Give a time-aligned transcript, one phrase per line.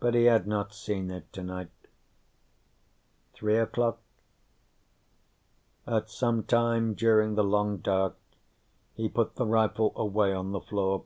[0.00, 1.68] But he had not seen it tonight.
[3.34, 3.98] Three o'clock?
[5.86, 8.16] At some time during the long dark,
[8.94, 11.04] he put the rifle away on the floor.